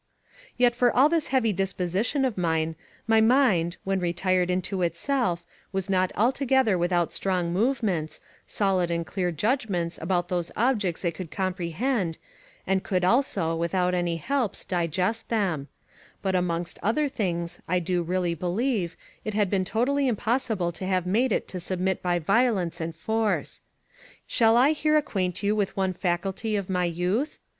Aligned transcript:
Yet 0.57 0.73
for 0.73 0.91
all 0.91 1.09
this 1.09 1.27
heavy 1.27 1.53
disposition 1.53 2.25
of 2.25 2.35
mine, 2.35 2.75
my 3.05 3.21
mind, 3.21 3.77
when 3.83 3.99
retired 3.99 4.49
into 4.49 4.81
itself, 4.81 5.45
was 5.71 5.91
not 5.91 6.11
altogether 6.17 6.75
without 6.75 7.13
strong 7.13 7.53
movements, 7.53 8.19
solid 8.47 8.89
and 8.89 9.05
clear 9.05 9.31
judgments 9.31 9.99
about 10.01 10.27
those 10.27 10.51
objects 10.57 11.05
it 11.05 11.13
could 11.13 11.29
comprehend, 11.29 12.17
and 12.65 12.83
could 12.83 13.05
also, 13.05 13.55
without 13.55 13.93
any 13.93 14.17
helps, 14.17 14.65
digest 14.65 15.29
them; 15.29 15.67
but, 16.23 16.33
amongst 16.33 16.79
other 16.81 17.07
things, 17.07 17.61
I 17.67 17.77
do 17.77 18.01
really 18.01 18.33
believe, 18.33 18.97
it 19.23 19.35
had 19.35 19.51
been 19.51 19.63
totally 19.63 20.07
impossible 20.07 20.71
to 20.71 20.85
have 20.87 21.05
made 21.05 21.31
it 21.31 21.47
to 21.49 21.59
submit 21.59 22.01
by 22.01 22.17
violence 22.17 22.81
and 22.81 22.95
force. 22.95 23.61
Shall 24.25 24.57
I 24.57 24.71
here 24.71 24.97
acquaint 24.97 25.43
you 25.43 25.55
with 25.55 25.77
one 25.77 25.93
faculty 25.93 26.55
of 26.55 26.71
my 26.71 26.85
youth? 26.85 27.37